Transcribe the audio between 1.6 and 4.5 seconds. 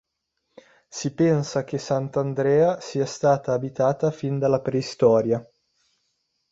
che Sant'Andrea sia stata abitata fin